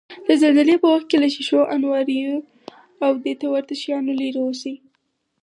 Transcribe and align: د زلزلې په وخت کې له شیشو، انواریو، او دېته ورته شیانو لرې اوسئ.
د 0.27 0.29
زلزلې 0.41 0.75
په 0.81 0.87
وخت 0.93 1.07
کې 1.09 1.17
له 1.23 1.27
شیشو، 1.35 1.61
انواریو، 1.75 2.35
او 3.05 3.11
دېته 3.25 3.45
ورته 3.53 3.73
شیانو 3.81 4.11
لرې 4.19 4.39
اوسئ. 4.43 4.73